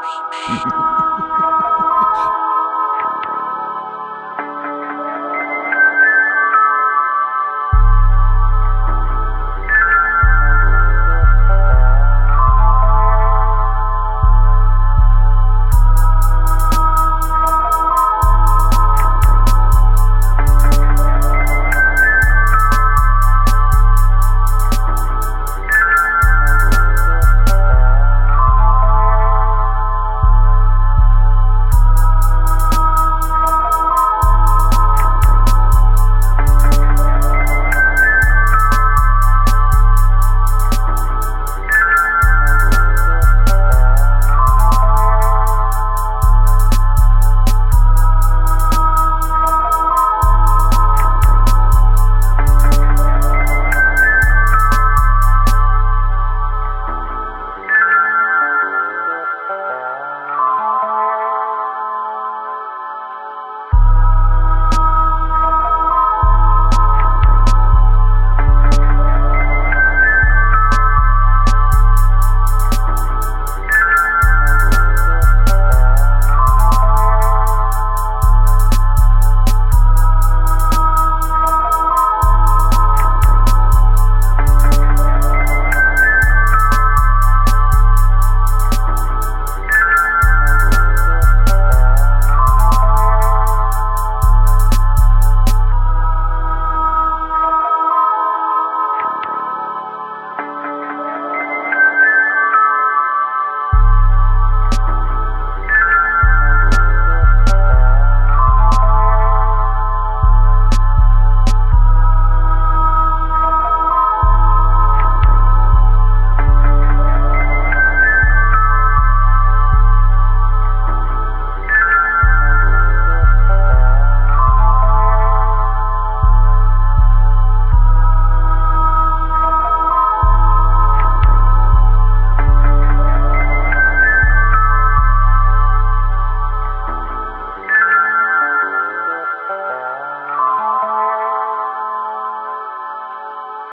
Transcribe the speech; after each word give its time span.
Remake. 0.00 1.69